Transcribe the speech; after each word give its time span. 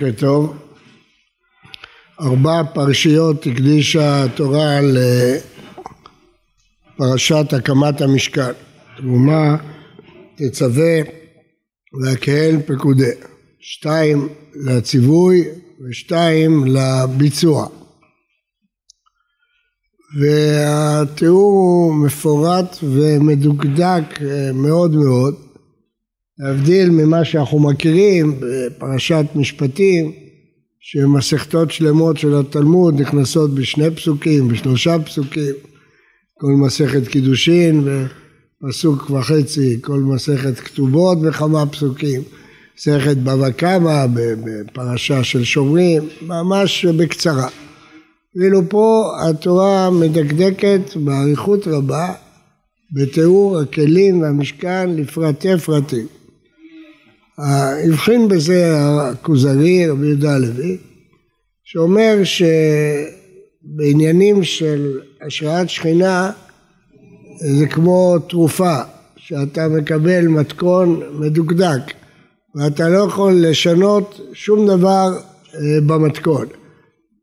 בוקר 0.00 0.20
טוב. 0.20 0.56
ארבע 2.20 2.62
פרשיות 2.74 3.46
הקדישה 3.46 4.24
התורה 4.24 4.78
לפרשת 6.98 7.52
הקמת 7.52 8.00
המשכן. 8.00 8.52
תרומה 8.96 9.56
תצווה 10.34 11.00
והקהל 12.02 12.56
פקודי. 12.66 13.10
שתיים 13.60 14.28
לציווי 14.54 15.44
ושתיים 15.88 16.64
לביצוע. 16.66 17.66
והתיאור 20.20 21.52
הוא 21.52 21.94
מפורט 21.94 22.76
ומדוקדק 22.82 24.20
מאוד 24.54 24.94
מאוד. 24.94 25.49
להבדיל 26.40 26.90
ממה 26.90 27.24
שאנחנו 27.24 27.58
מכירים 27.58 28.40
בפרשת 28.40 29.24
משפטים, 29.34 30.12
שמסכתות 30.80 31.70
שלמות 31.70 32.18
של 32.18 32.34
התלמוד 32.34 33.00
נכנסות 33.00 33.54
בשני 33.54 33.90
פסוקים, 33.90 34.48
בשלושה 34.48 34.98
פסוקים, 34.98 35.54
כל 36.38 36.52
מסכת 36.66 37.08
קידושין 37.08 37.88
ופסוק 38.62 39.10
וחצי, 39.10 39.78
כל 39.80 40.00
מסכת 40.00 40.58
כתובות 40.58 41.22
בכמה 41.22 41.66
פסוקים, 41.66 42.22
מסכת 42.78 43.16
בבא 43.16 43.50
קמא 43.50 44.06
בפרשה 44.14 45.24
של 45.24 45.44
שומרים, 45.44 46.02
ממש 46.22 46.84
בקצרה. 46.84 47.48
ואילו 48.36 48.68
פה 48.68 49.12
התורה 49.28 49.90
מדקדקת 49.90 50.80
באריכות 50.96 51.66
רבה 51.66 52.12
בתיאור 52.92 53.58
הכלים 53.58 54.20
והמשכן 54.20 54.90
לפרטי 54.96 55.58
פרטים. 55.58 56.06
הבחין 57.42 58.28
בזה 58.28 58.74
הכוזרי, 58.78 59.88
רבי 59.88 60.06
יהודה 60.06 60.34
הלוי, 60.34 60.76
שאומר 61.64 62.18
שבעניינים 63.64 64.44
של 64.44 64.98
השראת 65.26 65.68
שכינה 65.68 66.30
זה 67.58 67.66
כמו 67.66 68.18
תרופה, 68.28 68.76
שאתה 69.16 69.68
מקבל 69.68 70.26
מתכון 70.26 71.00
מדוקדק 71.12 71.80
ואתה 72.54 72.88
לא 72.88 72.98
יכול 72.98 73.34
לשנות 73.36 74.20
שום 74.32 74.66
דבר 74.66 75.18
אה, 75.54 75.80
במתכון. 75.86 76.46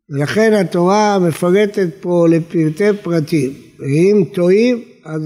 ולכן 0.10 0.54
התורה 0.54 1.20
מפרטת 1.20 1.88
פה 2.02 2.28
לפרטי 2.30 2.98
פרטים. 3.02 3.54
ואם 3.80 4.24
טועים 4.34 4.82
אז 5.06 5.22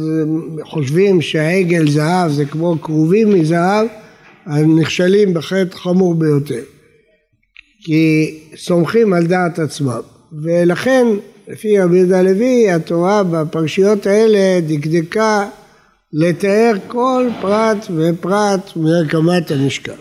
חושבים 0.63 1.21
שהעגל 1.21 1.89
זהב 1.89 2.31
זה 2.31 2.45
כמו 2.45 2.75
כרובים 2.81 3.29
מזהב 3.29 3.87
נכשלים 4.47 5.33
בחטא 5.33 5.75
חמור 5.77 6.15
ביותר. 6.15 6.63
כי 7.83 8.39
סומכים 8.55 9.13
על 9.13 9.27
דעת 9.27 9.59
עצמם. 9.59 10.01
ולכן, 10.43 11.07
לפי 11.47 11.79
רבי 11.79 11.97
יהודה 11.97 12.19
הלוי, 12.19 12.71
התורה 12.71 13.23
בפרשיות 13.23 14.05
האלה 14.05 14.59
דקדקה 14.67 15.49
לתאר 16.13 16.73
כל 16.87 17.29
פרט 17.41 17.77
ופרט 17.97 18.75
מהקמת 18.75 19.51
המשכן. 19.51 19.95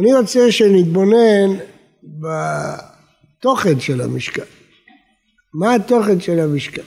אני 0.00 0.14
רוצה 0.14 0.52
שנתבונן 0.52 1.56
בתוכן 2.02 3.80
של 3.80 4.00
המשכן. 4.00 4.42
מה 5.54 5.74
התוכן 5.74 6.20
של 6.20 6.40
המשכן? 6.40 6.82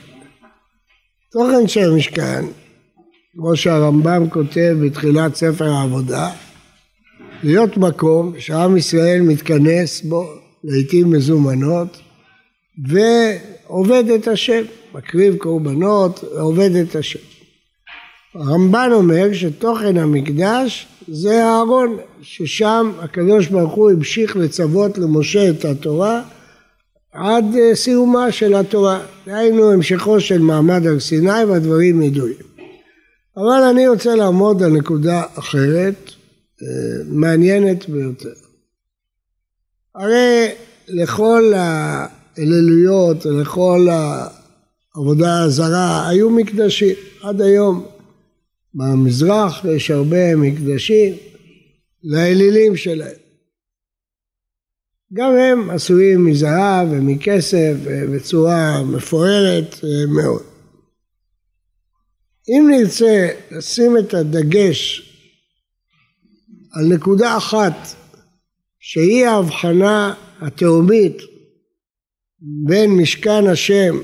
תוכן 1.31 1.67
של 1.67 1.91
המשכן 1.91 2.45
כמו 3.35 3.55
שהרמב"ם 3.55 4.29
כותב 4.29 4.75
בתחילת 4.81 5.35
ספר 5.35 5.65
העבודה, 5.65 6.29
להיות 7.43 7.77
מקום 7.77 8.33
שעם 8.39 8.77
ישראל 8.77 9.21
מתכנס 9.21 10.01
בו 10.01 10.25
לעיתים 10.63 11.09
מזומנות 11.09 11.97
ועובד 12.87 14.03
את 14.15 14.27
השם, 14.27 14.61
מקריב 14.93 15.35
קורבנות 15.35 16.23
ועובד 16.35 16.75
את 16.75 16.95
השם. 16.95 17.19
הרמב"ן 18.35 18.89
אומר 18.93 19.33
שתוכן 19.33 19.97
המקדש 19.97 20.87
זה 21.07 21.45
הארון, 21.45 21.97
ששם 22.21 22.91
הקדוש 22.99 23.47
ברוך 23.47 23.73
הוא 23.73 23.91
המשיך 23.91 24.35
לצוות 24.35 24.97
למשה 24.97 25.49
את 25.49 25.65
התורה 25.65 26.21
עד 27.13 27.45
סיומה 27.73 28.31
של 28.31 28.55
התורה, 28.55 28.99
דהיינו 29.27 29.71
המשכו 29.71 30.19
של 30.19 30.41
מעמד 30.41 30.87
הר 30.87 30.99
סיני 30.99 31.43
והדברים 31.43 32.01
ידועים. 32.01 32.52
אבל 33.37 33.63
אני 33.71 33.87
רוצה 33.87 34.15
לעמוד 34.15 34.63
על 34.63 34.71
נקודה 34.71 35.23
אחרת, 35.35 36.11
אה, 36.61 36.67
מעניינת 37.05 37.89
ביותר. 37.89 38.33
הרי 39.95 40.47
לכל 40.87 41.53
האלילויות 41.55 43.25
ולכל 43.25 43.87
העבודה 44.95 45.43
הזרה 45.43 46.09
היו 46.09 46.29
מקדשים 46.29 46.95
עד 47.21 47.41
היום. 47.41 47.85
במזרח 48.73 49.65
יש 49.65 49.91
הרבה 49.91 50.35
מקדשים 50.35 51.13
לאלילים 52.03 52.75
שלהם. 52.75 53.15
גם 55.13 55.31
הם 55.35 55.69
עשויים 55.69 56.25
מזהב 56.25 56.87
ומכסף 56.91 57.73
בצורה 57.85 58.83
מפוארת 58.83 59.75
אה, 59.83 60.05
מאוד. 60.07 60.52
אם 62.49 62.67
נרצה 62.71 63.29
לשים 63.51 63.97
את 63.97 64.13
הדגש 64.13 65.09
על 66.71 66.85
נקודה 66.95 67.37
אחת 67.37 67.73
שהיא 68.79 69.25
ההבחנה 69.25 70.13
התהומית 70.41 71.17
בין 72.39 72.91
משכן 72.91 73.47
השם 73.47 73.95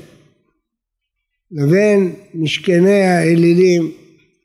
לבין 1.50 2.14
משכני 2.34 3.02
האלילים 3.02 3.92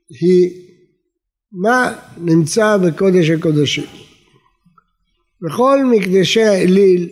היא 0.10 0.50
מה 1.52 1.94
נמצא 2.18 2.78
בקודש 2.78 3.30
הקודשים. 3.30 3.84
בכל 5.42 5.86
מקדשי 5.86 6.44
האליל 6.44 7.10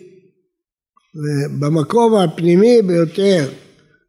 ובמקום 1.14 2.14
הפנימי 2.14 2.82
ביותר, 2.82 3.52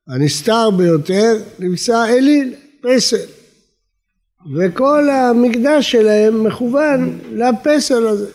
הנסתר 0.07 0.69
ביותר, 0.77 1.33
נמצא 1.59 2.05
אליל. 2.05 2.55
פסל. 2.85 3.25
וכל 4.57 5.09
המקדש 5.09 5.91
שלהם 5.91 6.43
מכוון 6.43 7.19
לפסל 7.31 8.07
הזה. 8.07 8.31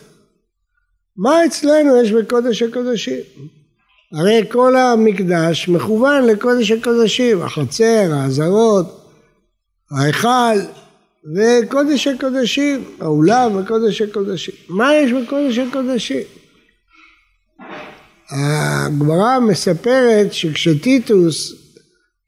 מה 1.17 1.45
אצלנו 1.45 2.03
יש 2.03 2.11
בקודש 2.11 2.61
הקודשים? 2.61 3.19
הרי 4.13 4.41
כל 4.51 4.75
המקדש 4.75 5.69
מכוון 5.69 6.25
לקודש 6.25 6.71
הקודשים, 6.71 7.41
החצר, 7.41 8.11
העזרות, 8.13 9.01
ההיכל 9.91 10.57
וקודש 11.35 12.07
הקודשים, 12.07 12.83
האולם 12.99 13.55
וקודש 13.55 14.01
הקודשים. 14.01 14.55
מה 14.69 14.95
יש 14.95 15.11
בקודש 15.11 15.57
הקודשים? 15.57 16.23
הגמרא 18.29 19.39
מספרת 19.39 20.33
שכשטיטוס 20.33 21.53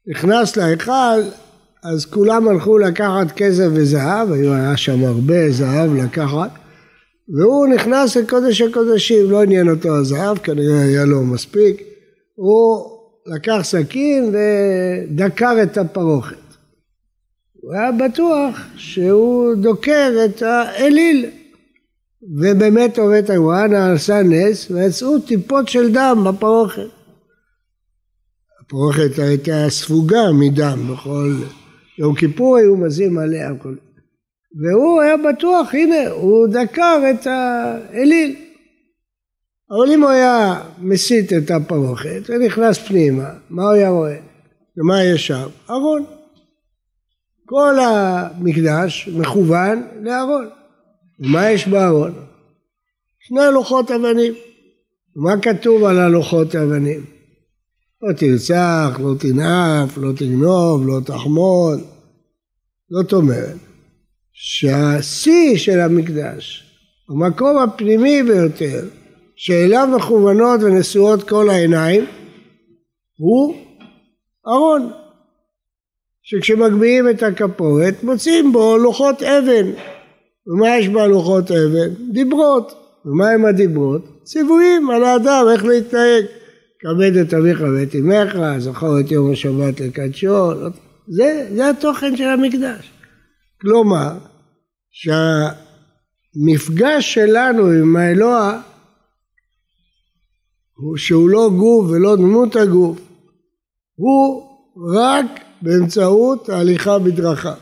נכנס 0.06 0.56
להיכל 0.56 1.20
אז 1.84 2.06
כולם 2.06 2.48
הלכו 2.48 2.78
לקחת 2.78 3.32
כסף 3.36 3.66
וזהב, 3.72 4.32
היה 4.32 4.76
שם 4.76 5.04
הרבה 5.04 5.50
זהב 5.50 5.94
לקחת, 5.94 6.50
והוא 7.28 7.66
נכנס 7.66 8.16
לקודש 8.16 8.60
הקודשים, 8.60 9.30
לא 9.30 9.42
עניין 9.42 9.70
אותו 9.70 9.96
הזהב, 9.96 10.38
כנראה 10.38 10.82
היה 10.82 11.04
לו 11.04 11.22
מספיק, 11.22 11.82
הוא 12.34 12.86
לקח 13.26 13.60
סכין 13.62 14.34
ודקר 14.34 15.62
את 15.62 15.78
הפרוכת. 15.78 16.36
הוא 17.60 17.74
היה 17.74 17.92
בטוח 17.92 18.60
שהוא 18.76 19.54
דוקר 19.54 20.12
את 20.24 20.42
האליל, 20.42 21.26
ובאמת 22.38 22.98
עובד 22.98 23.30
הוואנה 23.30 23.92
עשה 23.92 24.22
נס, 24.22 24.70
ויצאו 24.70 25.18
טיפות 25.18 25.68
של 25.68 25.92
דם 25.92 26.26
בפרוכת. 26.28 26.88
הפרוכת 28.60 29.18
הייתה 29.18 29.66
ספוגה 29.68 30.32
מדם 30.32 30.78
בכל... 30.92 31.34
יום 31.98 32.14
כיפור 32.14 32.56
היו 32.56 32.76
מזים 32.76 33.18
עליה 33.18 33.50
הכל. 33.50 33.74
והוא 34.62 35.02
היה 35.02 35.16
בטוח, 35.16 35.74
הנה, 35.74 36.10
הוא 36.10 36.48
דקר 36.48 37.02
את 37.10 37.26
האליל. 37.26 38.36
אבל 39.70 39.92
אם 39.94 40.02
הוא 40.02 40.10
היה 40.10 40.60
מסיט 40.78 41.32
את 41.32 41.50
הפרוכת 41.50 42.22
ונכנס 42.28 42.78
פנימה, 42.78 43.30
מה 43.50 43.62
הוא 43.62 43.72
היה 43.72 43.88
רואה? 43.88 44.16
ומה 44.76 45.04
יש 45.04 45.26
שם? 45.26 45.46
ארון. 45.70 46.04
כל 47.46 47.74
המקדש 47.80 49.08
מכוון 49.08 49.82
לארון. 50.02 50.48
ומה 51.20 51.50
יש 51.50 51.68
בארון? 51.68 52.12
שני 53.20 53.40
לוחות 53.52 53.90
אבנים. 53.90 54.34
מה 55.16 55.40
כתוב 55.42 55.84
על 55.84 55.98
הלוחות 55.98 56.54
האבנים? 56.54 57.13
לא 58.04 58.12
תרצח, 58.12 59.00
לא 59.00 59.14
תנאף, 59.18 59.98
לא 59.98 60.12
תגנוב, 60.12 60.86
לא 60.86 61.00
תחמוד. 61.04 61.80
זאת 62.90 63.12
אומרת 63.12 63.56
שהשיא 64.32 65.56
של 65.56 65.80
המקדש 65.80 66.64
המקום 67.08 67.58
הפנימי 67.58 68.22
ביותר 68.22 68.84
שאליו 69.36 69.88
מכוונות 69.96 70.60
ונשואות 70.62 71.28
כל 71.28 71.50
העיניים 71.50 72.04
הוא 73.18 73.54
ארון 74.46 74.90
שכשמגביהים 76.22 77.10
את 77.10 77.22
הכפורת 77.22 78.02
מוצאים 78.02 78.52
בו 78.52 78.78
לוחות 78.78 79.22
אבן 79.22 79.70
ומה 80.46 80.76
יש 80.78 80.88
בלוחות 80.88 81.50
אבן? 81.50 82.12
דיברות 82.12 82.74
ומה 83.04 83.30
הם 83.30 83.44
הדיברות? 83.44 84.02
ציוויים 84.22 84.90
על 84.90 85.04
האדם 85.04 85.46
איך 85.52 85.64
להתנהג 85.64 86.24
כבד 86.84 87.16
את 87.16 87.34
אביך 87.34 87.60
ואת 87.60 87.94
אמך, 87.94 88.36
זכור 88.58 89.00
את 89.00 89.10
יום 89.10 89.32
השבת 89.32 89.80
לקדשו, 89.80 90.52
זה, 91.08 91.48
זה 91.54 91.70
התוכן 91.70 92.16
של 92.16 92.24
המקדש. 92.28 92.90
כלומר, 93.60 94.18
שהמפגש 96.36 97.14
שלנו 97.14 97.66
עם 97.66 97.96
האלוה 97.96 98.60
הוא 100.76 100.96
שהוא 100.96 101.30
לא 101.30 101.50
גוף 101.58 101.90
ולא 101.90 102.16
דמות 102.16 102.56
הגוף, 102.56 102.98
הוא 103.94 104.48
רק 104.94 105.26
באמצעות 105.62 106.48
ההליכה 106.48 106.98
בדרכיו. 106.98 107.54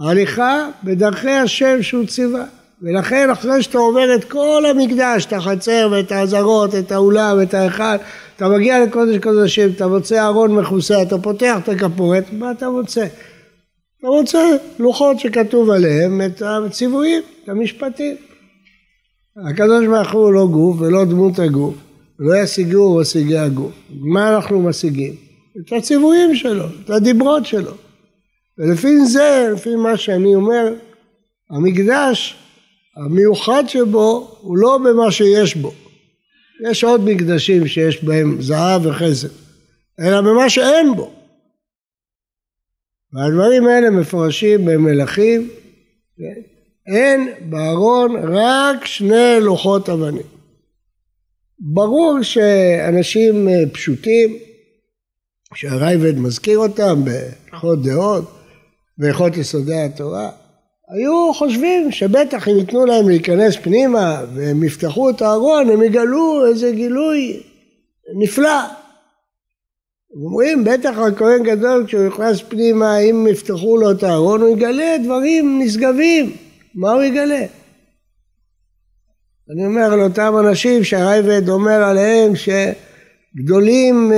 ההליכה 0.00 0.70
בדרכי 0.84 1.30
השם 1.30 1.82
שהוא 1.82 2.06
ציווה. 2.06 2.55
ולכן 2.82 3.30
אחרי 3.30 3.62
שאתה 3.62 3.78
עובר 3.78 4.14
את 4.14 4.24
כל 4.24 4.64
המקדש, 4.70 5.26
את 5.26 5.32
החצר 5.32 5.88
ואת 5.92 6.12
העזרות, 6.12 6.74
את 6.74 6.92
האולם, 6.92 7.42
את 7.42 7.54
ההיכל, 7.54 7.96
אתה 8.36 8.48
מגיע 8.48 8.84
לקודש 8.84 9.18
קודשים, 9.22 9.70
אתה 9.76 9.86
מוצא 9.86 10.26
ארון 10.26 10.54
מכוסה, 10.54 11.02
אתה 11.02 11.18
פותח 11.18 11.56
את 11.62 11.68
הכפורת, 11.68 12.24
מה 12.32 12.50
אתה 12.50 12.70
מוצא? 12.70 13.06
אתה 13.98 14.06
מוצא 14.06 14.56
לוחות 14.78 15.20
שכתוב 15.20 15.70
עליהם 15.70 16.20
את 16.26 16.42
הציוויים, 16.42 17.22
את 17.44 17.48
המשפטים. 17.48 18.16
הקדוש 19.50 19.86
ברוך 19.86 20.12
הוא 20.12 20.32
לא 20.32 20.46
גוף 20.46 20.80
ולא 20.80 21.04
דמות 21.04 21.38
הגוף, 21.38 21.74
לא 22.18 22.36
ישיגו 22.36 22.98
משיגי 23.00 23.38
הגוף. 23.38 23.72
מה 24.00 24.34
אנחנו 24.34 24.62
משיגים? 24.62 25.14
את 25.60 25.72
הציוויים 25.72 26.34
שלו, 26.34 26.64
את 26.84 26.90
הדיברות 26.90 27.46
שלו. 27.46 27.72
ולפי 28.58 29.06
זה, 29.06 29.48
לפי 29.54 29.76
מה 29.76 29.96
שאני 29.96 30.34
אומר, 30.34 30.74
המקדש 31.50 32.36
המיוחד 32.96 33.64
שבו 33.66 34.36
הוא 34.40 34.56
לא 34.58 34.78
במה 34.78 35.10
שיש 35.10 35.56
בו. 35.56 35.72
יש 36.70 36.84
עוד 36.84 37.00
מקדשים 37.04 37.66
שיש 37.66 38.04
בהם 38.04 38.42
זהב 38.42 38.86
וחסד, 38.86 39.28
אלא 40.00 40.20
במה 40.20 40.50
שאין 40.50 40.96
בו. 40.96 41.12
והדברים 43.12 43.66
האלה 43.66 43.90
מפורשים 43.90 44.64
במלכים, 44.64 45.50
כן? 46.16 46.40
אין 46.86 47.32
בארון 47.50 48.16
רק 48.34 48.84
שני 48.84 49.36
לוחות 49.40 49.88
אבנים. 49.88 50.26
ברור 51.58 52.22
שאנשים 52.22 53.48
פשוטים, 53.72 54.36
שהרייבד 55.54 56.18
מזכיר 56.18 56.58
אותם 56.58 57.04
בהלכות 57.04 57.82
דעות, 57.82 58.24
בהלכות 58.98 59.36
יסודי 59.36 59.76
התורה, 59.80 60.30
היו 60.88 61.34
חושבים 61.34 61.92
שבטח 61.92 62.48
אם 62.48 62.56
ייתנו 62.58 62.86
להם 62.86 63.08
להיכנס 63.08 63.56
פנימה 63.56 64.22
והם 64.34 64.64
יפתחו 64.64 65.10
את 65.10 65.22
הארון 65.22 65.70
הם 65.70 65.82
יגלו 65.82 66.46
איזה 66.46 66.70
גילוי 66.70 67.42
נפלא. 68.18 68.60
אומרים 70.24 70.64
בטח 70.64 70.98
הכהן 70.98 71.42
גדול 71.42 71.84
כשהוא 71.86 72.06
נכנס 72.06 72.42
פנימה 72.48 72.98
אם 72.98 73.26
יפתחו 73.30 73.76
לו 73.76 73.90
את 73.90 74.02
הארון 74.02 74.40
הוא 74.40 74.56
יגלה 74.56 74.96
דברים 75.04 75.60
נשגבים 75.62 76.32
מה 76.74 76.92
הוא 76.92 77.02
יגלה? 77.02 77.44
אני 79.50 79.66
אומר 79.66 79.96
לאותם 79.96 80.34
אנשים 80.40 80.84
שהרייבד 80.84 81.48
אומר 81.48 81.82
עליהם 81.82 82.32
שגדולים 82.36 84.12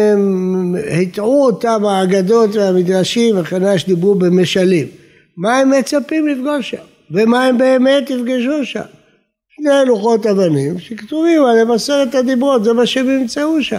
הטעו 0.91 1.45
אותם 1.45 1.85
האגדות 1.85 2.51
והמדרשים 2.55 3.39
וכן 3.39 3.79
שדיברו 3.79 4.15
במשלים 4.15 4.87
מה 5.39 5.59
הם 5.59 5.71
מצפים 5.71 6.29
לפגוש 6.29 6.71
שם, 6.71 6.85
ומה 7.11 7.45
הם 7.45 7.59
באמת 7.59 8.11
יפגשו 8.11 8.65
שם. 8.65 8.81
שני 9.49 9.87
לוחות 9.87 10.27
אבנים 10.27 10.79
שכתובים 10.79 11.45
עליהם 11.45 11.71
עשרת 11.71 12.15
הדיברות, 12.15 12.65
זה 12.65 12.73
מה 12.73 12.87
שהם 12.87 13.11
ימצאו 13.11 13.63
שם. 13.63 13.79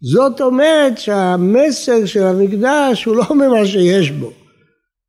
זאת 0.00 0.40
אומרת 0.40 0.98
שהמסר 0.98 2.06
של 2.06 2.22
המקדש 2.22 3.04
הוא 3.04 3.16
לא 3.16 3.24
ממה 3.34 3.66
שיש 3.66 4.10
בו, 4.10 4.32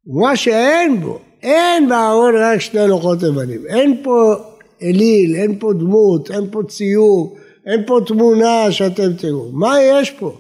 הוא 0.04 0.22
מה 0.22 0.36
שאין 0.36 1.02
בו. 1.02 1.20
אין 1.44 1.90
בארון 1.90 2.36
רק 2.36 2.62
שני 2.62 2.88
לוחות 2.88 3.24
אבנים, 3.24 3.62
אין 3.68 4.02
פה 4.04 4.36
אליל, 4.84 5.36
אין 5.36 5.60
פה 5.60 5.74
דמות, 5.74 6.32
אין 6.32 6.50
פה 6.52 6.62
ציור, 6.68 7.38
אין 7.66 7.86
פה 7.86 8.00
תמונה 8.08 8.72
שאתם 8.72 9.14
תראו. 9.14 9.52
מה 9.52 9.82
יש 9.82 10.12
פה? 10.12 10.38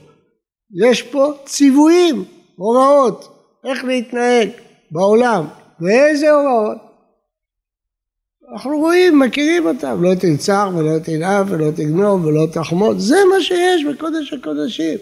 יש 0.85 1.01
פה 1.01 1.31
ציוויים, 1.45 2.24
הוראות, 2.56 3.27
איך 3.65 3.83
להתנהג. 3.83 4.50
בעולם. 4.94 5.45
ואיזה 5.81 6.31
הוראות? 6.31 6.78
אנחנו 8.54 8.78
רואים, 8.78 9.19
מכירים 9.19 9.66
אותם, 9.66 10.04
לא 10.04 10.16
תנצח 10.16 10.68
ולא 10.78 11.00
תנאף 11.00 11.45
ולא 11.50 11.72
תגנוב 11.72 12.25
ולא 12.25 12.48
תחמוד, 12.51 13.00
זה 13.00 13.16
מה 13.30 13.42
שיש 13.42 13.86
בקודש 13.86 14.34
הקודשים, 14.34 14.98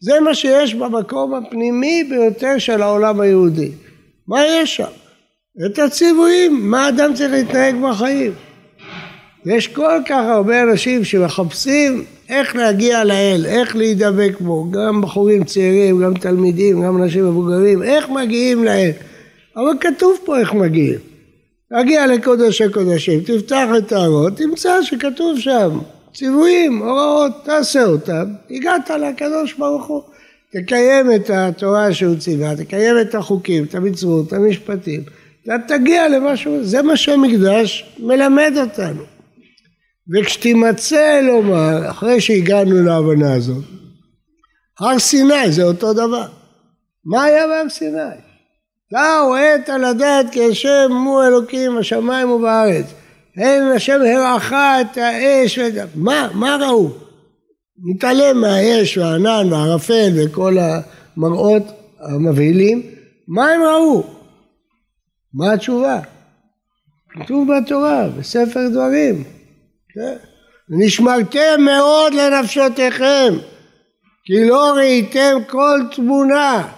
זה 0.00 0.20
מה 0.20 0.34
שיש 0.34 0.74
במקום 0.74 1.34
הפנימי 1.34 2.04
ביותר 2.10 2.58
של 2.58 2.82
העולם 2.82 3.20
היהודי. 3.20 3.70
מה 4.28 4.46
יש 4.46 4.76
שם? 4.76 4.90
את 5.66 5.78
הציוויים, 5.78 6.70
מה 6.70 6.88
אדם 6.88 7.14
צריך 7.14 7.32
להתנהג 7.32 7.74
בחיים. 7.82 8.32
יש 9.46 9.68
כל 9.68 9.98
כך 10.06 10.24
הרבה 10.28 10.62
אנשים 10.62 11.04
שמחפשים 11.04 12.04
איך 12.28 12.56
להגיע 12.56 13.04
לאל, 13.04 13.46
איך 13.46 13.76
להידבק 13.76 14.40
בו, 14.40 14.70
גם 14.70 15.00
בחורים 15.00 15.44
צעירים, 15.44 16.02
גם 16.02 16.14
תלמידים, 16.14 16.82
גם 16.82 17.02
אנשים 17.02 17.28
מבוגרים, 17.28 17.82
איך 17.82 18.08
מגיעים 18.08 18.64
לאל. 18.64 18.90
אבל 19.56 19.72
כתוב 19.80 20.18
פה 20.24 20.38
איך 20.38 20.54
מגיעים. 20.54 20.98
להגיע 21.70 22.06
לקודש 22.06 22.60
הקודשים, 22.60 23.20
תפתח 23.20 23.66
את 23.78 23.92
הארות, 23.92 24.36
תמצא 24.36 24.82
שכתוב 24.82 25.38
שם 25.38 25.78
ציוויים, 26.14 26.78
הוראות, 26.78 27.32
תעשה 27.44 27.84
אותם, 27.84 28.24
הגעת 28.50 28.90
לקדוש 28.90 29.54
ברוך 29.54 29.86
הוא. 29.86 30.02
תקיים 30.52 31.12
את 31.14 31.30
התורה 31.30 31.94
שהוא 31.94 32.16
ציווה, 32.16 32.56
תקיים 32.56 33.00
את 33.00 33.14
החוקים, 33.14 33.64
את 33.64 33.74
המצוות, 33.74 34.28
את 34.28 34.32
המשפטים, 34.32 35.02
אתה 35.44 35.54
תגיע 35.68 36.08
למשהו, 36.08 36.64
זה 36.64 36.82
מה 36.82 36.96
שהמקדש 36.96 37.94
מלמד 37.98 38.52
אותנו. 38.60 39.02
וכשתימצא 40.14 41.20
לומר, 41.20 41.90
אחרי 41.90 42.20
שהגענו 42.20 42.82
להבנה 42.82 43.34
הזאת, 43.34 43.64
הר 44.80 44.98
סיני 44.98 45.52
זה 45.52 45.62
אותו 45.62 45.92
דבר. 45.92 46.26
מה 47.04 47.24
היה 47.24 47.46
בהר 47.46 47.68
סיני? 47.68 48.31
דאו 48.92 49.36
עת 49.36 49.68
על 49.68 49.84
הדעת 49.84 50.26
כי 50.32 50.50
השם 50.50 50.92
הוא 51.06 51.22
אלוקים 51.24 51.76
בשמיים 51.78 52.30
ובארץ. 52.30 52.86
אין 53.38 53.62
השם 53.62 54.00
הרעך 54.02 54.52
את 54.52 54.96
האש 54.96 55.58
ואת... 55.58 55.88
מה? 55.94 56.28
מה 56.34 56.56
ראו? 56.60 56.90
מתעלם 57.84 58.40
מהאש 58.40 58.98
והענן 58.98 59.52
והערפל 59.52 60.10
וכל 60.16 60.56
המראות 60.58 61.62
המבהילים. 62.00 62.82
מה 63.28 63.50
הם 63.50 63.62
ראו? 63.62 64.04
מה 65.34 65.52
התשובה? 65.52 66.00
כתוב 67.10 67.48
בתורה, 67.52 68.08
בספר 68.18 68.68
דברים. 68.68 69.24
כן? 69.94 70.14
נשמרתם 70.68 71.60
מאוד 71.60 72.14
לנפשותיכם, 72.14 73.34
כי 74.24 74.48
לא 74.48 74.72
ראיתם 74.76 75.36
כל 75.48 75.80
תמונה. 75.94 76.68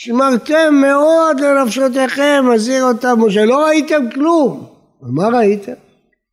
שמרתם 0.00 0.74
מאוד 0.80 1.40
לנפשותיכם, 1.40 2.44
מזהיר 2.54 2.84
אותם 2.84 3.20
משה, 3.20 3.44
לא 3.44 3.64
ראיתם 3.64 4.10
כלום. 4.14 4.66
מה 5.02 5.28
ראיתם? 5.28 5.72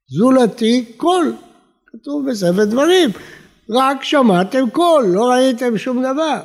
זולתי 0.07 0.85
קול, 0.97 1.33
כתוב 1.87 2.29
בספר 2.29 2.65
דברים, 2.65 3.09
רק 3.69 4.03
שמעתם 4.03 4.69
קול, 4.69 5.05
לא 5.05 5.29
ראיתם 5.29 5.77
שום 5.77 6.03
דבר. 6.03 6.39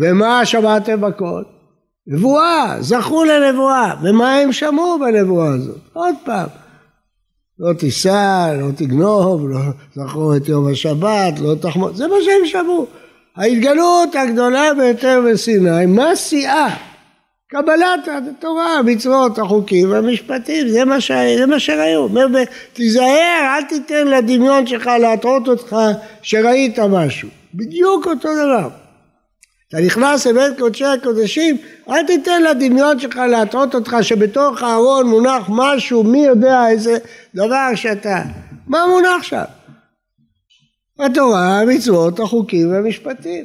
ומה 0.00 0.44
שמעתם 0.44 1.00
בקול? 1.00 1.44
נבואה, 2.06 2.76
זכו 2.80 3.24
לנבואה, 3.24 3.94
ומה 4.02 4.34
הם 4.34 4.52
שמעו 4.52 4.98
בנבואה 4.98 5.48
הזאת? 5.54 5.80
עוד 5.92 6.14
פעם, 6.24 6.48
לא 7.58 7.72
תישא, 7.72 8.56
לא 8.60 8.66
תגנוב, 8.76 9.48
לא 9.48 9.60
זכור 9.94 10.36
את 10.36 10.48
יום 10.48 10.72
השבת, 10.72 11.38
לא 11.40 11.54
תחמוד, 11.54 11.96
זה 11.96 12.08
מה 12.08 12.16
שהם 12.24 12.46
שמעו. 12.46 12.86
ההתגלות 13.36 14.14
הגדולה 14.14 14.74
ביותר 14.74 15.20
בסיני, 15.30 15.86
מה 15.86 16.16
שיאה? 16.16 16.68
קבלת 17.50 18.08
התורה, 18.08 18.78
המצוות, 18.78 19.38
החוקים 19.38 19.90
והמשפטים, 19.90 20.68
זה 20.68 20.84
מה, 20.84 21.00
ש... 21.00 21.10
זה 21.38 21.46
מה 21.46 21.60
שראיו. 21.60 22.00
אומר, 22.00 22.26
תיזהר, 22.72 23.56
אל 23.56 23.62
תיתן 23.62 24.08
לדמיון 24.08 24.66
שלך 24.66 24.86
להטעות 25.00 25.48
אותך 25.48 25.76
שראית 26.22 26.78
משהו. 26.78 27.28
בדיוק 27.54 28.06
אותו 28.06 28.28
דבר. 28.34 28.68
אתה 29.68 29.80
נכנס 29.80 30.26
לבית 30.26 30.58
קודשי 30.58 30.84
הקודשים, 30.84 31.56
אל 31.90 32.06
תיתן 32.06 32.42
לדמיון 32.42 32.98
שלך 32.98 33.16
להטעות 33.16 33.74
אותך 33.74 33.96
שבתוך 34.02 34.62
הארון 34.62 35.06
מונח 35.06 35.42
משהו, 35.48 36.04
מי 36.04 36.24
יודע 36.24 36.68
איזה 36.68 36.98
דבר 37.34 37.74
שאתה... 37.74 38.22
מה 38.66 38.86
מונח 38.86 39.22
שם? 39.22 39.42
התורה, 40.98 41.60
המצוות, 41.60 42.20
החוקים 42.20 42.70
והמשפטים. 42.70 43.44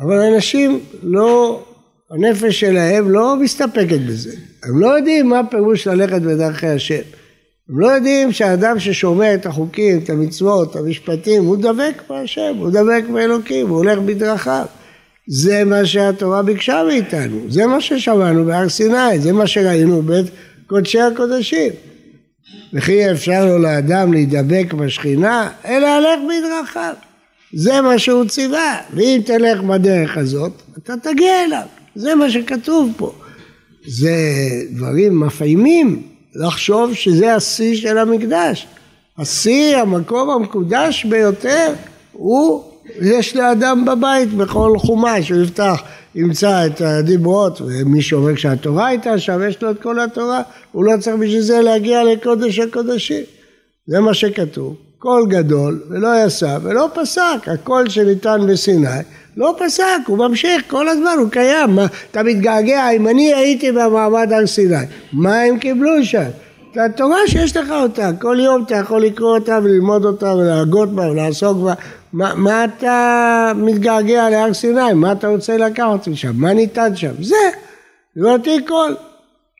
אבל 0.00 0.20
אנשים 0.20 0.80
לא, 1.02 1.62
הנפש 2.10 2.60
שלהם 2.60 3.10
לא 3.10 3.36
מסתפקת 3.36 4.00
בזה. 4.08 4.36
הם 4.64 4.80
לא 4.80 4.86
יודעים 4.86 5.28
מה 5.28 5.40
פירוש 5.50 5.86
ללכת 5.86 6.22
בדרכי 6.22 6.66
השם. 6.66 7.02
הם 7.68 7.80
לא 7.80 7.86
יודעים 7.86 8.32
שהאדם 8.32 8.78
ששומע 8.78 9.34
את 9.34 9.46
החוקים, 9.46 9.98
את 10.04 10.10
המצוות, 10.10 10.70
את 10.70 10.76
המשפטים, 10.76 11.44
הוא 11.44 11.56
דבק 11.56 12.02
בהשם, 12.08 12.54
הוא 12.58 12.70
דבק 12.70 13.04
באלוקים, 13.12 13.68
הוא 13.68 13.76
הולך 13.76 13.98
בדרכיו. 13.98 14.66
זה 15.28 15.64
מה 15.64 15.86
שהתורה 15.86 16.42
ביקשה 16.42 16.82
מאיתנו, 16.86 17.40
זה 17.48 17.66
מה 17.66 17.80
ששמענו 17.80 18.44
בהר 18.44 18.68
סיני, 18.68 19.18
זה 19.18 19.32
מה 19.32 19.46
שראינו 19.46 20.02
בית 20.02 20.26
קודשי 20.66 21.00
הקודשים. 21.00 21.72
וכי 22.74 23.10
אפשר 23.10 23.46
לו 23.46 23.58
לאדם 23.58 24.12
להידבק 24.12 24.72
בשכינה, 24.72 25.48
אלא 25.64 25.86
הלך 25.86 26.20
בדרכיו. 26.28 26.94
זה 27.52 27.80
מה 27.80 27.98
שהוא 27.98 28.24
ציווה, 28.24 28.78
ואם 28.94 29.20
תלך 29.24 29.60
בדרך 29.60 30.16
הזאת, 30.16 30.52
אתה 30.78 30.94
תגיע 31.02 31.44
אליו. 31.44 31.62
זה 31.94 32.14
מה 32.14 32.30
שכתוב 32.30 32.92
פה. 32.96 33.12
זה 33.86 34.14
דברים 34.70 35.20
מפעימים 35.20 36.02
לחשוב 36.34 36.94
שזה 36.94 37.34
השיא 37.34 37.76
של 37.76 37.98
המקדש. 37.98 38.66
השיא, 39.18 39.76
המקום 39.76 40.30
המקודש 40.30 41.04
ביותר, 41.04 41.72
הוא 42.12 42.64
יש 43.00 43.36
לאדם 43.36 43.84
בבית 43.84 44.32
בכל 44.32 44.78
חומש, 44.78 45.30
הוא 45.30 45.42
יפתח, 45.42 45.82
ימצא 46.14 46.66
את 46.66 46.80
הדיברות, 46.80 47.60
ומי 47.60 48.02
שאומר 48.02 48.36
שהתורה 48.36 48.86
הייתה 48.86 49.18
שם, 49.18 49.40
יש 49.48 49.62
לו 49.62 49.70
את 49.70 49.82
כל 49.82 50.00
התורה, 50.00 50.42
הוא 50.72 50.84
לא 50.84 50.92
צריך 51.00 51.16
בשביל 51.16 51.40
זה 51.40 51.60
להגיע 51.60 52.04
לקודש 52.04 52.58
הקודשים. 52.58 53.24
זה 53.86 54.00
מה 54.00 54.14
שכתוב. 54.14 54.76
קול 54.98 55.26
גדול, 55.28 55.82
ולא 55.90 56.08
יסף, 56.26 56.58
ולא 56.62 56.88
פסק. 56.94 57.48
הקול 57.48 57.88
שניתן 57.88 58.40
בסיני, 58.48 58.88
לא 59.36 59.54
פסק, 59.58 59.84
הוא 60.06 60.18
ממשיך 60.18 60.62
כל 60.66 60.88
הזמן, 60.88 61.14
הוא 61.18 61.30
קיים. 61.30 61.70
מה, 61.70 61.86
אתה 62.10 62.22
מתגעגע, 62.22 62.90
אם 62.90 63.08
אני 63.08 63.34
הייתי 63.34 63.72
במעמד 63.72 64.32
הר 64.32 64.46
סיני, 64.46 64.76
מה 65.12 65.40
הם 65.40 65.58
קיבלו 65.58 66.04
שם? 66.04 66.28
את 66.72 66.76
התורה 66.76 67.18
שיש 67.26 67.56
לך 67.56 67.70
אותה, 67.70 68.10
כל 68.20 68.38
יום 68.40 68.62
אתה 68.62 68.76
יכול 68.76 69.02
לקרוא 69.02 69.34
אותה 69.34 69.58
וללמוד 69.62 70.04
אותה 70.04 70.34
ולהגות 70.34 70.92
בה 70.92 71.10
ולעסוק 71.10 71.58
בה. 71.58 71.74
מה, 72.12 72.34
מה 72.34 72.64
אתה 72.64 73.52
מתגעגע 73.56 74.30
להר 74.30 74.52
סיני? 74.52 74.92
מה 74.94 75.12
אתה 75.12 75.28
רוצה 75.28 75.56
לקחת 75.56 76.08
משם? 76.08 76.32
מה 76.34 76.52
ניתן 76.52 76.96
שם? 76.96 77.22
זולתי 77.22 78.64
קול. 78.66 78.96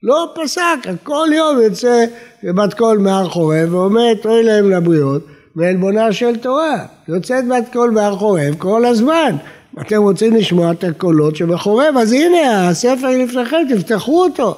לא 0.03 0.29
פסק, 0.35 0.79
כל 1.03 1.29
יום 1.33 1.61
יוצא 1.61 2.05
בת 2.45 2.75
קול 2.75 2.99
מהר 2.99 3.29
חורב 3.29 3.75
ואומרת 3.75 4.27
אוי 4.27 4.43
להם 4.43 4.71
לבריות 4.71 5.27
מעלבונה 5.55 6.13
של 6.13 6.37
תורה. 6.37 6.85
יוצאת 7.09 7.49
בת 7.49 7.73
קול 7.73 7.91
מהר 7.91 8.17
חורב 8.17 8.55
כל 8.59 8.85
הזמן. 8.85 9.37
אתם 9.81 10.03
רוצים 10.03 10.37
לשמוע 10.37 10.73
את 10.73 10.85
הקולות 10.85 11.37
שבחורב, 11.37 11.95
אז 12.01 12.13
הנה 12.13 12.69
הספר 12.69 13.09
לפניכם, 13.09 13.57
תפתחו 13.75 14.25
אותו. 14.25 14.57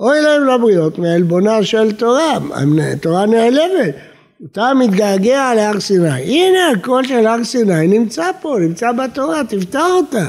אוי 0.00 0.20
להם 0.20 0.46
לבריות 0.46 0.98
מעלבונה 0.98 1.64
של 1.64 1.92
תורה, 1.92 2.38
תורה 3.00 3.26
נעלבת. 3.26 3.94
אתה 4.52 4.72
מתגעגע 4.74 5.54
להר 5.54 5.80
סיני. 5.80 6.08
הנה 6.08 6.70
הקול 6.70 7.06
של 7.06 7.26
הר 7.26 7.44
סיני 7.44 7.86
נמצא 7.86 8.30
פה, 8.40 8.56
נמצא 8.60 8.92
בתורה, 8.92 9.44
תפתח 9.44 9.86
אותה. 9.90 10.26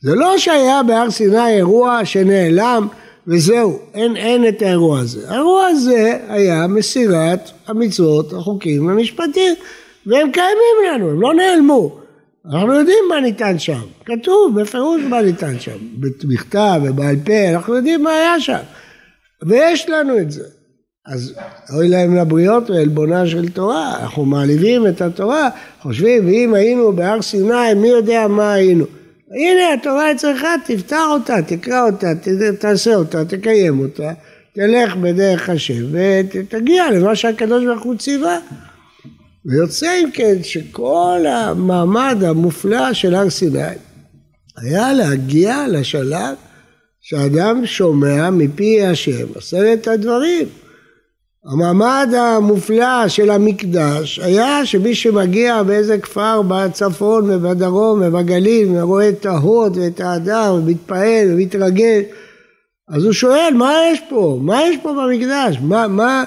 זה 0.00 0.14
לא 0.14 0.38
שהיה 0.38 0.82
בהר 0.82 1.10
סיני 1.10 1.48
אירוע 1.48 2.04
שנעלם 2.04 2.88
וזהו, 3.26 3.78
אין, 3.94 4.16
אין 4.16 4.48
את 4.48 4.62
האירוע 4.62 5.00
הזה. 5.00 5.30
האירוע 5.30 5.66
הזה 5.66 6.18
היה 6.28 6.66
מסירת 6.66 7.50
המצוות, 7.66 8.32
החוקים, 8.32 8.88
המשפטים, 8.88 9.54
והם 10.06 10.30
קיימים 10.32 10.94
לנו, 10.94 11.10
הם 11.10 11.20
לא 11.20 11.34
נעלמו. 11.34 11.98
אנחנו 12.46 12.74
יודעים 12.74 13.04
מה 13.08 13.20
ניתן 13.20 13.58
שם, 13.58 13.82
כתוב 14.04 14.60
בפירוש 14.60 15.02
מה 15.02 15.22
ניתן 15.22 15.60
שם, 15.60 15.76
בכתב 15.98 16.80
ובעל 16.84 17.16
פה, 17.24 17.50
אנחנו 17.50 17.74
יודעים 17.74 18.02
מה 18.02 18.10
היה 18.10 18.40
שם, 18.40 18.58
ויש 19.46 19.88
לנו 19.88 20.18
את 20.18 20.30
זה. 20.30 20.44
אז 21.08 21.34
אוי 21.72 21.88
להם 21.88 22.16
לבריות 22.16 22.70
ועלבונה 22.70 23.26
של 23.26 23.48
תורה, 23.48 23.98
אנחנו 24.02 24.24
מעליבים 24.24 24.86
את 24.86 25.00
התורה, 25.00 25.48
חושבים 25.80 26.26
ואם 26.26 26.54
היינו 26.54 26.92
בהר 26.92 27.22
סיני 27.22 27.74
מי 27.76 27.88
יודע 27.88 28.26
מה 28.28 28.52
היינו. 28.52 28.84
הנה 29.30 29.74
התורה 29.74 30.12
אצלך, 30.12 30.46
תפתח 30.66 31.02
אותה, 31.12 31.42
תקרא 31.42 31.86
אותה, 31.86 32.12
תעשה 32.58 32.94
אותה, 32.94 33.24
תקיים 33.24 33.80
אותה, 33.80 34.12
תלך 34.54 34.96
בדרך 34.96 35.48
השם 35.48 35.84
ותגיע 35.92 36.90
למה 36.90 37.16
שהקדוש 37.16 37.64
ברוך 37.64 37.82
הוא 37.82 37.96
ציווה. 37.96 38.38
ויוצא 39.46 40.00
אם 40.02 40.10
כן 40.12 40.42
שכל 40.42 41.24
המעמד 41.28 42.24
המופלא 42.24 42.92
של 42.92 43.14
הר 43.14 43.30
סיני 43.30 43.60
היה 44.56 44.92
להגיע 44.92 45.64
לשלב 45.68 46.34
שאדם 47.00 47.66
שומע 47.66 48.30
מפי 48.30 48.86
השם 48.86 49.26
עשרת 49.36 49.88
הדברים. 49.88 50.46
המעמד 51.52 52.08
המופלא 52.18 53.08
של 53.08 53.30
המקדש 53.30 54.18
היה 54.18 54.66
שמי 54.66 54.94
שמגיע 54.94 55.62
באיזה 55.62 55.98
כפר 55.98 56.42
בצפון 56.48 57.30
ובדרום 57.30 58.02
ובגליל 58.02 58.68
ורואה 58.72 59.08
את 59.08 59.26
ההוד 59.26 59.76
ואת 59.76 60.00
ההדר 60.00 60.54
ומתפעל 60.58 61.28
ומתרגל 61.32 62.02
אז 62.88 63.04
הוא 63.04 63.12
שואל 63.12 63.54
מה 63.54 63.72
יש 63.92 64.00
פה? 64.08 64.38
מה 64.42 64.62
יש 64.62 64.76
פה 64.82 64.92
במקדש? 64.92 65.56
מה, 65.62 65.88
מה, 65.88 66.24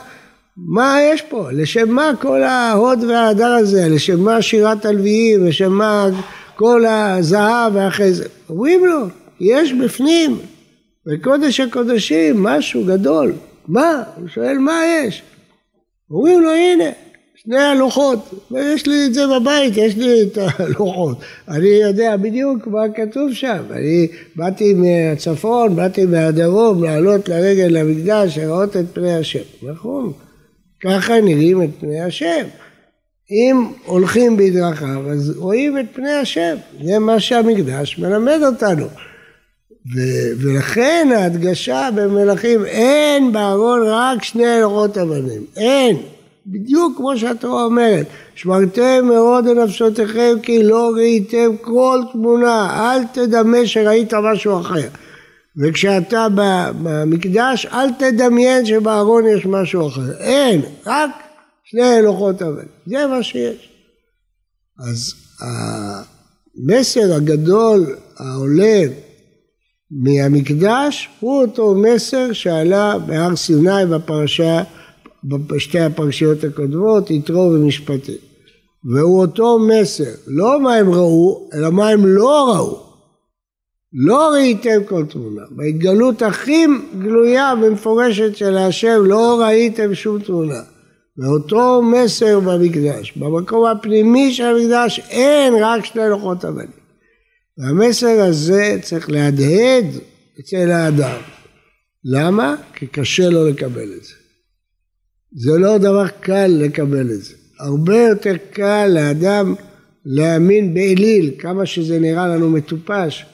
מה 0.57 0.97
יש 1.01 1.21
פה? 1.21 1.51
לשם 1.51 1.89
מה 1.89 2.11
כל 2.21 2.43
ההוד 2.43 3.03
וההדר 3.03 3.51
הזה? 3.51 3.89
לשם 3.89 4.19
מה 4.19 4.41
שירת 4.41 4.85
הלוויים? 4.85 5.47
לשם 5.47 5.71
מה 5.71 6.07
כל 6.55 6.85
הזהב 6.85 7.75
והחזר? 7.75 8.25
אומרים 8.49 8.85
לו 8.85 9.05
יש 9.39 9.73
בפנים 9.73 10.37
בקודש 11.05 11.59
הקודשים 11.59 12.43
משהו 12.43 12.83
גדול 12.85 13.33
מה? 13.69 14.03
הוא 14.15 14.27
שואל 14.27 14.57
מה 14.57 14.81
יש? 14.85 15.23
אומרים 16.11 16.41
לו 16.41 16.51
הנה 16.51 16.89
שני 17.35 17.59
הלוחות, 17.59 18.33
ויש 18.51 18.87
לי 18.87 19.05
את 19.05 19.13
זה 19.13 19.21
בבית, 19.27 19.77
יש 19.77 19.97
לי 19.97 20.21
את 20.21 20.37
הלוחות. 20.37 21.17
אני 21.47 21.67
יודע 21.67 22.17
בדיוק 22.17 22.67
מה 22.67 22.83
כתוב 22.95 23.33
שם. 23.33 23.63
אני 23.71 24.07
באתי 24.35 24.73
מהצפון, 24.73 25.75
באתי 25.75 26.05
מהדרום, 26.05 26.83
לעלות 26.83 27.29
לרגל 27.29 27.67
למקדש, 27.69 28.37
לראות 28.37 28.77
את 28.77 28.85
פני 28.93 29.15
השם. 29.15 29.43
נכון, 29.63 30.13
ככה 30.83 31.21
נראים 31.21 31.63
את 31.63 31.69
פני 31.79 32.01
השם. 32.01 32.45
אם 33.31 33.67
הולכים 33.85 34.37
בדרכיו, 34.37 35.11
אז 35.11 35.37
רואים 35.37 35.79
את 35.79 35.85
פני 35.93 36.11
השם. 36.11 36.55
זה 36.83 36.99
מה 36.99 37.19
שהמקדש 37.19 37.99
מלמד 37.99 38.39
אותנו. 38.45 38.85
ו- 39.95 40.31
ולכן 40.41 41.09
ההדגשה 41.15 41.89
במלכים, 41.95 42.65
אין 42.65 43.31
בארון 43.31 43.81
רק 43.85 44.23
שני 44.23 44.61
לוחות 44.61 44.97
אבנים, 44.97 45.45
אין, 45.57 45.97
בדיוק 46.47 46.97
כמו 46.97 47.17
שהתורה 47.17 47.63
אומרת, 47.63 48.05
שמרתם 48.35 49.05
מאוד 49.05 49.45
לנפשותיכם 49.45 50.35
כי 50.43 50.63
לא 50.63 50.91
ראיתם 50.95 51.57
כל 51.61 51.99
תמונה, 52.11 52.91
אל 52.93 53.03
תדמה 53.03 53.67
שראית 53.67 54.13
משהו 54.13 54.59
אחר. 54.61 54.87
וכשאתה 55.57 56.27
במקדש, 56.83 57.65
אל 57.65 57.91
תדמיין 57.93 58.65
שבארון 58.65 59.23
יש 59.27 59.45
משהו 59.45 59.87
אחר. 59.87 60.11
אין, 60.19 60.61
רק 60.85 61.09
שני 61.63 62.01
לוחות 62.03 62.41
אבנים. 62.41 62.67
זה 62.87 63.07
מה 63.07 63.23
שיש. 63.23 63.69
אז 64.79 65.13
המסר 65.39 67.13
הגדול, 67.13 67.95
העולה 68.17 68.81
מהמקדש 69.91 71.09
הוא 71.19 71.41
אותו 71.41 71.75
מסר 71.75 72.33
שעלה 72.33 72.99
בהר 72.99 73.35
סיני 73.35 73.85
בפרשה, 73.91 74.61
בשתי 75.23 75.79
הפרשיות 75.79 76.43
הקודמות, 76.43 77.11
יתרו 77.11 77.51
ומשפטים. 77.53 78.15
והוא 78.83 79.21
אותו 79.21 79.59
מסר, 79.59 80.11
לא 80.27 80.61
מה 80.61 80.75
הם 80.75 80.89
ראו, 80.89 81.49
אלא 81.53 81.69
מה 81.69 81.89
הם 81.89 82.05
לא 82.05 82.53
ראו. 82.53 82.79
לא 83.93 84.29
ראיתם 84.33 84.83
כל 84.89 85.05
תמונה. 85.05 85.41
בהתגלות 85.51 86.21
הכי 86.21 86.65
גלויה 86.99 87.53
ומפורשת 87.61 88.35
של 88.35 88.57
השם 88.57 89.01
לא 89.05 89.41
ראיתם 89.41 89.95
שום 89.95 90.19
תמונה. 90.19 90.61
ואותו 91.17 91.81
מסר 91.81 92.39
במקדש. 92.39 93.17
במקום 93.17 93.65
הפנימי 93.65 94.33
של 94.33 94.43
המקדש 94.43 94.99
אין 95.09 95.53
רק 95.61 95.85
שני 95.85 96.09
לוחות 96.09 96.45
אבנים. 96.45 96.78
והמסר 97.59 98.21
הזה 98.21 98.77
צריך 98.81 99.09
להדהד 99.09 99.85
אצל 100.39 100.71
האדם. 100.71 101.21
למה? 102.05 102.55
כי 102.73 102.87
קשה 102.87 103.29
לו 103.29 103.49
לקבל 103.49 103.93
את 103.97 104.03
זה. 104.03 104.13
זה 105.35 105.51
לא 105.57 105.77
דבר 105.77 106.07
קל 106.07 106.47
לקבל 106.47 107.11
את 107.11 107.23
זה. 107.23 107.33
הרבה 107.59 107.97
יותר 107.97 108.35
קל 108.51 108.87
לאדם 108.93 109.55
להאמין 110.05 110.73
באליל, 110.73 111.31
כמה 111.39 111.65
שזה 111.65 111.99
נראה 111.99 112.27
לנו 112.27 112.49
מטופש. 112.49 113.25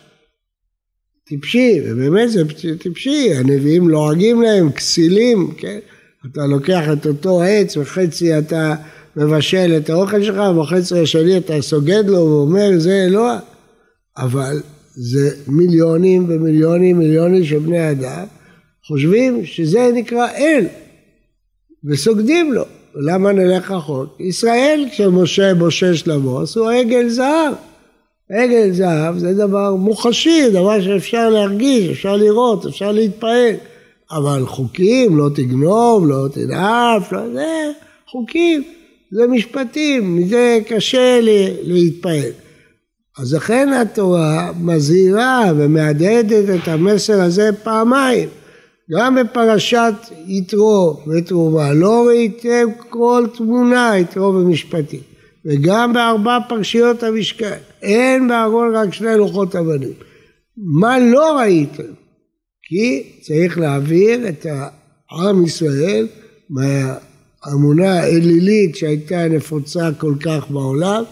טיפשי, 1.27 1.81
ובאמת 1.85 2.31
זה 2.31 2.41
טיפשי, 2.79 3.33
הנביאים 3.33 3.89
לועגים 3.89 4.41
להם, 4.41 4.71
כסילים, 4.71 5.53
כן? 5.57 5.79
אתה 6.31 6.45
לוקח 6.45 6.83
את 6.93 7.07
אותו 7.07 7.43
עץ 7.43 7.77
וחצי 7.77 8.37
אתה 8.37 8.75
מבשל 9.15 9.73
את 9.77 9.89
האוכל 9.89 10.23
שלך 10.23 10.37
ובחצי 10.37 10.99
השני 10.99 11.37
אתה 11.37 11.61
סוגד 11.61 12.03
לו 12.07 12.19
ואומר 12.19 12.69
זה 12.77 13.05
אלוה 13.05 13.39
אבל 14.17 14.61
זה 14.95 15.35
מיליונים 15.47 16.25
ומיליונים 16.29 16.99
מיליונים 16.99 17.43
של 17.43 17.59
בני 17.59 17.91
אדם 17.91 18.25
חושבים 18.87 19.45
שזה 19.45 19.91
נקרא 19.93 20.27
אל 20.37 20.65
וסוגדים 21.83 22.53
לו 22.53 22.63
למה 22.95 23.31
נלך 23.31 23.71
רחוק? 23.71 24.19
ישראל 24.19 24.85
כשמשה 24.91 25.53
בושש 25.53 26.07
לבוא 26.07 26.41
עשו 26.41 26.69
עגל 26.69 27.09
זהב 27.09 27.53
עגל 28.29 28.71
זהב 28.71 29.17
זה 29.17 29.33
דבר 29.33 29.75
מוחשי, 29.75 30.49
דבר 30.49 30.81
שאפשר 30.81 31.29
להרגיש, 31.29 31.89
אפשר 31.89 32.15
לראות, 32.15 32.65
אפשר 32.65 32.91
להתפעל 32.91 33.55
אבל 34.11 34.45
חוקים, 34.45 35.17
לא 35.17 35.29
תגנוב, 35.35 36.07
לא 36.07 36.27
תנאף, 36.33 37.11
לא 37.11 37.33
זה, 37.33 37.71
חוקים, 38.07 38.63
זה 39.11 39.27
משפטים, 39.27 40.15
מזה 40.15 40.59
קשה 40.67 41.19
להתפעל. 41.63 42.31
אז 43.19 43.33
לכן 43.33 43.69
התורה 43.81 44.51
מזהירה 44.59 45.51
ומהדהדת 45.57 46.49
את 46.49 46.67
המסר 46.67 47.21
הזה 47.21 47.49
פעמיים. 47.63 48.29
גם 48.91 49.15
בפרשת 49.15 49.93
יתרו 50.27 50.99
ותרומה, 51.07 51.73
לא 51.73 52.07
ראיתם 52.07 52.67
כל 52.89 53.25
תמונה 53.37 53.93
יתרו 53.97 54.33
במשפטים, 54.33 54.99
וגם 55.45 55.93
בארבע 55.93 56.37
פרשיות 56.49 57.03
המשכן, 57.03 57.57
אין 57.81 58.27
בארון 58.27 58.75
רק 58.75 58.93
שני 58.93 59.17
לוחות 59.17 59.55
אבנים. 59.55 59.93
מה 60.57 60.99
לא 60.99 61.37
ראיתם? 61.37 61.93
כי 62.63 63.03
צריך 63.21 63.57
להעביר 63.59 64.29
את 64.29 64.45
עם 65.11 65.45
ישראל 65.45 66.07
מהאמונה 66.49 67.99
האלילית 67.99 68.75
שהייתה 68.75 69.27
נפוצה 69.27 69.89
כל 69.97 70.13
כך 70.25 70.51
בעולם 70.51 71.03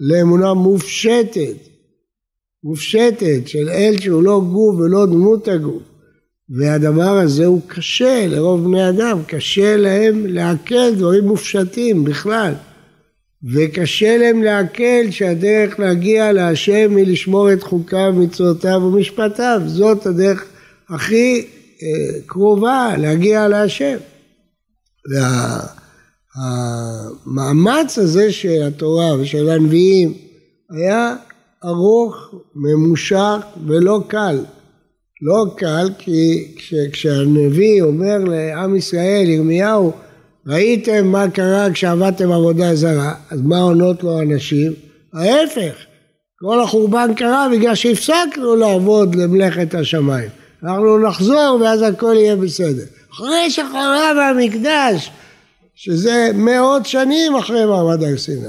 לאמונה 0.00 0.54
מופשטת, 0.54 1.56
מופשטת 2.64 3.40
של 3.46 3.68
אל 3.68 3.94
שהוא 4.00 4.22
לא 4.22 4.40
גוף 4.52 4.76
ולא 4.76 5.06
דמות 5.06 5.48
הגוף. 5.48 5.82
והדבר 6.48 7.18
הזה 7.18 7.46
הוא 7.46 7.60
קשה 7.66 8.26
לרוב 8.26 8.64
בני 8.64 8.88
אדם, 8.88 9.18
קשה 9.26 9.76
להם 9.76 10.26
לעכל 10.26 10.94
דברים 10.94 11.24
מופשטים 11.24 12.04
בכלל. 12.04 12.54
וקשה 13.52 14.16
להם 14.18 14.42
לעכל 14.42 15.10
שהדרך 15.10 15.80
להגיע 15.80 16.32
להשם 16.32 16.96
היא 16.96 17.06
לשמור 17.06 17.52
את 17.52 17.62
חוקיו, 17.62 18.12
מצוותיו 18.16 18.80
ומשפטיו. 18.82 19.60
זאת 19.66 20.06
הדרך 20.06 20.44
הכי 20.88 21.46
אה, 21.82 22.20
קרובה 22.26 22.94
להגיע 22.98 23.48
להשם. 23.48 23.96
והמאמץ 26.36 27.98
הזה 27.98 28.32
של 28.32 28.62
התורה 28.66 29.20
ושל 29.20 29.48
הנביאים 29.48 30.14
היה 30.70 31.16
ארוך, 31.64 32.34
ממושך 32.54 33.36
ולא 33.66 34.00
קל. 34.08 34.38
לא 35.22 35.46
קל 35.56 35.88
כי 35.98 36.52
כש, 36.56 36.74
כשהנביא 36.92 37.82
אומר 37.82 38.18
לעם 38.18 38.76
ישראל, 38.76 39.28
ירמיהו, 39.28 39.92
ראיתם 40.46 41.06
מה 41.06 41.30
קרה 41.30 41.70
כשעבדתם 41.72 42.32
עבודה 42.32 42.74
זרה, 42.74 43.14
אז 43.30 43.42
מה 43.42 43.58
עונות 43.58 44.02
לו 44.02 44.20
אנשים? 44.20 44.72
ההפך, 45.14 45.74
כל 46.40 46.60
החורבן 46.60 47.14
קרה 47.16 47.48
בגלל 47.52 47.74
שהפסקנו 47.74 48.56
לעבוד 48.56 49.14
למלאכת 49.14 49.74
השמיים. 49.74 50.28
אנחנו 50.62 50.98
נחזור 50.98 51.58
ואז 51.60 51.82
הכל 51.82 52.14
יהיה 52.16 52.36
בסדר. 52.36 52.84
אחרי 53.12 53.50
שחרב 53.50 54.16
המקדש, 54.30 55.10
שזה 55.76 56.30
מאות 56.34 56.86
שנים 56.86 57.36
אחרי 57.36 57.66
מעמד 57.66 58.02
הר 58.02 58.16
סיני. 58.16 58.46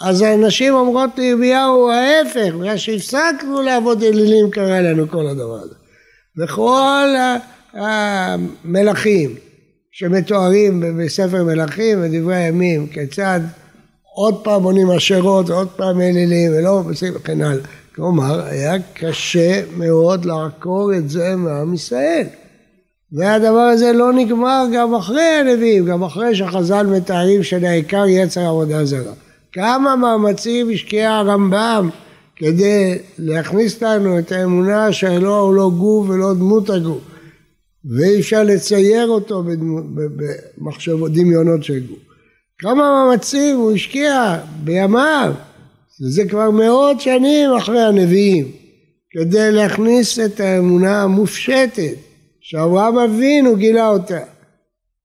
אז 0.00 0.22
הנשים 0.22 0.74
אומרות 0.74 1.10
לירמיהו 1.18 1.90
ההפך, 1.90 2.54
בגלל 2.54 2.76
שהפסקנו 2.76 3.62
לעבוד 3.62 4.02
אלילים 4.02 4.50
קרה 4.50 4.80
לנו 4.80 5.08
כל 5.08 5.26
הדבר 5.26 5.58
הזה. 5.62 5.74
וכל 6.38 7.08
המלכים 7.72 9.34
שמתוארים 9.92 10.82
בספר 10.98 11.44
מלכים 11.44 11.98
ודברי 12.02 12.36
הימים, 12.36 12.86
כיצד 12.86 13.40
עוד 14.14 14.44
פעם 14.44 14.62
בונים 14.62 14.90
אשרות 14.90 15.50
ועוד 15.50 15.68
פעם 15.76 16.00
אלילים 16.00 16.52
ולא 16.52 16.82
וכן 17.14 17.42
הלאה. 17.42 17.64
כלומר, 17.94 18.44
היה 18.44 18.74
קשה 18.94 19.62
מאוד 19.76 20.24
לעקור 20.24 20.94
את 20.94 21.10
זה 21.10 21.36
מעם 21.36 21.74
ישראל. 21.74 22.26
והדבר 23.12 23.58
הזה 23.58 23.92
לא 23.92 24.12
נגמר 24.12 24.64
גם 24.74 24.94
אחרי 24.94 25.22
הנביאים, 25.22 25.84
גם 25.84 26.02
אחרי 26.02 26.34
שחז"ל 26.34 26.86
מתארים 26.86 27.42
שלעיקר 27.42 28.04
יצר 28.08 28.40
עבודה 28.40 28.84
זרה. 28.84 29.12
כמה 29.52 29.96
מאמצים 29.96 30.70
השקיע 30.70 31.12
הרמב"ם 31.12 31.88
כדי 32.36 32.98
להכניס 33.18 33.82
לנו 33.82 34.18
את 34.18 34.32
האמונה 34.32 34.92
שהאלוה 34.92 35.38
הוא 35.38 35.54
לא 35.54 35.70
גוף 35.78 36.08
ולא 36.08 36.34
דמות 36.34 36.70
הגוף. 36.70 37.00
ואי 37.84 38.20
אפשר 38.20 38.42
לצייר 38.42 39.08
אותו 39.08 39.42
במחשבות, 40.58 41.12
דמיונות 41.12 41.64
של 41.64 41.86
גוף. 41.86 41.98
כמה 42.58 42.74
מאמצים 42.74 43.56
הוא 43.56 43.72
השקיע 43.72 44.36
בימיו 44.64 45.32
וזה 46.02 46.24
כבר 46.28 46.50
מאות 46.50 47.00
שנים 47.00 47.50
אחרי 47.50 47.82
הנביאים, 47.82 48.46
כדי 49.10 49.52
להכניס 49.52 50.18
את 50.18 50.40
האמונה 50.40 51.02
המופשטת 51.02 51.94
שאברהם 52.48 52.98
אבינו 52.98 53.56
גילה 53.56 53.88
אותה. 53.88 54.18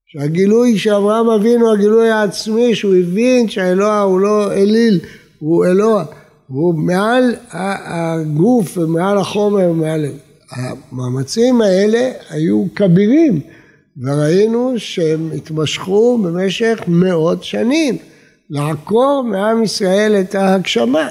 שהגילוי 0.08 0.78
שאברהם 0.78 1.30
אבינו, 1.30 1.72
הגילוי 1.74 2.10
העצמי, 2.10 2.76
שהוא 2.76 2.96
הבין 2.96 3.50
שהאלוה 3.50 4.02
הוא 4.02 4.20
לא 4.20 4.54
אליל, 4.54 5.00
הוא 5.40 5.66
אלוה, 5.66 6.06
הוא 6.48 6.76
מעל 6.76 7.36
הגוף 7.52 8.78
ומעל 8.78 9.18
החומר 9.18 9.72
ומעל... 9.72 10.06
המאמצים 10.52 11.62
האלה 11.62 12.12
היו 12.30 12.66
כבירים 12.76 13.40
וראינו 14.02 14.74
שהם 14.78 15.32
התמשכו 15.36 16.18
במשך 16.18 16.80
מאות 16.88 17.44
שנים. 17.44 17.98
לעקור 18.50 19.24
מעם 19.24 19.64
ישראל 19.64 20.16
את 20.22 20.36
ההגשמה. 20.36 21.10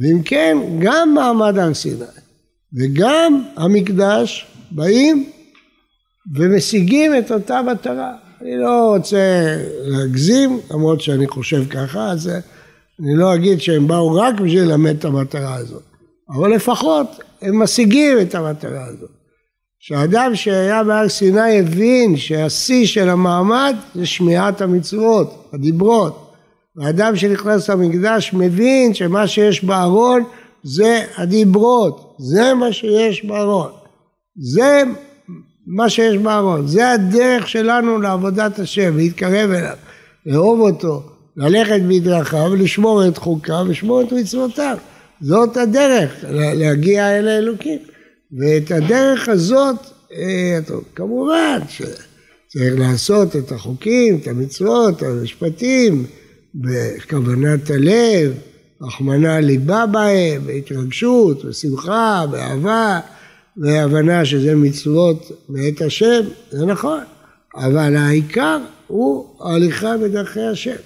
ואם 0.00 0.22
כן, 0.24 0.58
גם 0.78 1.14
מעמד 1.14 1.58
הר 1.58 1.74
סיני 1.74 2.04
וגם 2.78 3.42
המקדש 3.56 4.46
באים 4.70 5.30
ומשיגים 6.34 7.18
את 7.18 7.32
אותה 7.32 7.62
מטרה. 7.62 8.12
אני 8.42 8.56
לא 8.56 8.94
רוצה 8.94 9.56
להגזים, 9.82 10.60
למרות 10.70 11.00
שאני 11.00 11.26
חושב 11.26 11.64
ככה, 11.70 12.10
אז 12.10 12.30
אני 13.00 13.16
לא 13.16 13.34
אגיד 13.34 13.60
שהם 13.60 13.88
באו 13.88 14.14
רק 14.14 14.34
בשביל 14.34 14.62
ללמד 14.62 14.96
את 14.98 15.04
המטרה 15.04 15.54
הזאת, 15.54 15.82
אבל 16.30 16.54
לפחות 16.54 17.06
הם 17.42 17.62
משיגים 17.62 18.20
את 18.20 18.34
המטרה 18.34 18.84
הזאת. 18.84 19.10
שאדם 19.78 20.34
שהיה 20.34 20.84
בהר 20.84 21.08
סיני 21.08 21.60
הבין 21.60 22.16
שהשיא 22.16 22.86
של 22.86 23.08
המעמד 23.08 23.76
זה 23.94 24.06
שמיעת 24.06 24.60
המצוות, 24.60 25.50
הדיברות. 25.52 26.32
האדם 26.80 27.16
שנכנס 27.16 27.70
למקדש 27.70 28.34
מבין 28.34 28.94
שמה 28.94 29.26
שיש 29.26 29.64
בארון 29.64 30.24
זה 30.62 31.04
הדיברות, 31.16 32.16
זה 32.18 32.54
מה 32.54 32.72
שיש 32.72 33.24
בארון, 33.24 33.70
זה 34.36 34.82
מה 35.66 35.90
שיש 35.90 36.16
בארון, 36.16 36.66
זה 36.66 36.90
הדרך 36.90 37.48
שלנו 37.48 38.00
לעבודת 38.00 38.58
השם, 38.58 38.96
להתקרב 38.96 39.50
אליו, 39.50 39.76
לאהוב 40.26 40.60
אותו, 40.60 41.02
ללכת 41.36 41.80
בדרכיו, 41.88 42.54
לשמור 42.54 43.08
את 43.08 43.18
חוקיו, 43.18 43.66
לשמור 43.68 44.02
את 44.02 44.12
מצוותיו, 44.12 44.76
זאת 45.20 45.56
הדרך 45.56 46.24
להגיע 46.30 47.18
אל 47.18 47.28
האלוקים, 47.28 47.78
ואת 48.38 48.70
הדרך 48.70 49.28
הזאת, 49.28 49.76
אה, 50.12 50.58
כמובן 50.94 51.58
שצריך 51.68 52.74
לעשות 52.78 53.36
את 53.36 53.52
החוקים, 53.52 54.18
את 54.22 54.26
המצוות, 54.26 55.02
המשפטים, 55.02 56.06
בכוונת 56.54 57.70
הלב, 57.70 58.32
רחמנא 58.82 59.38
ליבה 59.38 59.86
בהם, 59.86 60.46
בהתרגשות, 60.46 61.44
בשמחה, 61.44 62.24
באהבה, 62.30 63.00
והבנה 63.56 64.24
שזה 64.24 64.54
מצוות 64.54 65.32
מאת 65.48 65.82
השם, 65.82 66.20
זה 66.50 66.66
נכון, 66.66 67.00
אבל 67.56 67.96
העיקר 67.96 68.58
הוא 68.86 69.26
ההליכה 69.40 69.96
בדרכי 69.96 70.40
השם. 70.40 70.76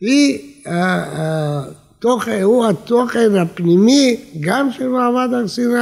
היא 0.00 0.38
התוכן, 0.66 2.42
הוא 2.42 2.66
התוכן 2.66 3.34
הפנימי 3.34 4.16
גם 4.40 4.72
של 4.72 4.88
מעמד 4.88 5.28
הר 5.34 5.48
סיני 5.48 5.74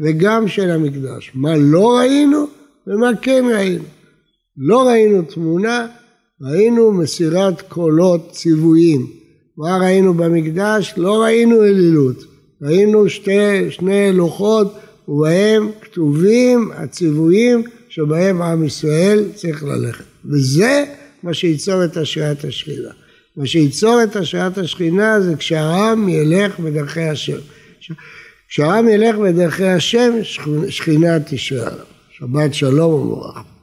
וגם 0.00 0.48
של 0.48 0.70
המקדש. 0.70 1.32
מה 1.34 1.56
לא 1.56 1.96
ראינו 1.96 2.46
ומה 2.86 3.10
כן 3.22 3.44
ראינו. 3.54 3.84
לא 4.56 4.88
ראינו 4.88 5.22
תמונה 5.22 5.86
ראינו 6.42 6.92
מסירת 6.92 7.60
קולות 7.60 8.30
ציוויים 8.30 9.06
מה 9.56 9.78
ראינו 9.78 10.14
במקדש? 10.14 10.94
לא 10.96 11.22
ראינו 11.22 11.62
אלילות, 11.62 12.24
ראינו 12.62 13.08
שתי, 13.08 13.70
שני 13.70 14.12
לוחות 14.12 14.74
ובהם 15.08 15.70
כתובים 15.80 16.70
הציוויים 16.74 17.62
שבהם 17.88 18.42
עם 18.42 18.64
ישראל 18.64 19.24
צריך 19.34 19.64
ללכת. 19.64 20.04
וזה 20.24 20.84
מה 21.22 21.34
שייצור 21.34 21.84
את 21.84 21.96
השראת 21.96 22.44
השכינה. 22.44 22.90
מה 23.36 23.46
שייצור 23.46 24.02
את 24.02 24.16
השראת 24.16 24.58
השכינה 24.58 25.20
זה 25.20 25.36
כשהעם 25.36 26.08
ילך 26.08 26.60
בדרכי 26.60 27.02
השם. 27.02 27.38
כשהעם 28.48 28.88
ילך 28.88 29.16
בדרכי 29.16 29.66
השם, 29.66 30.12
שכינה 30.68 31.20
תשרה 31.20 31.66
עליו. 31.66 31.84
שבת 32.18 32.54
שלום 32.54 32.92
ומבורך. 32.92 33.55